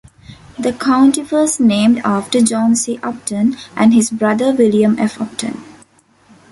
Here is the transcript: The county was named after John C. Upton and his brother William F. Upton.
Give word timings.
The 0.57 0.73
county 0.73 1.21
was 1.31 1.59
named 1.59 1.99
after 2.03 2.41
John 2.41 2.75
C. 2.75 2.97
Upton 3.03 3.55
and 3.75 3.93
his 3.93 4.09
brother 4.09 4.51
William 4.51 4.97
F. 4.97 5.21
Upton. 5.21 5.63